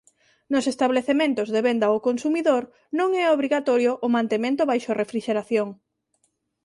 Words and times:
Nos 0.51 0.65
establecementos 0.73 1.47
de 1.53 1.61
venda 1.67 1.93
ó 1.95 1.97
consumidor 2.07 2.63
non 2.99 3.09
é 3.23 3.25
obrigatorio 3.27 3.91
o 4.05 4.07
mantemento 4.15 4.63
baixo 4.71 4.97
refrixeración. 5.01 5.67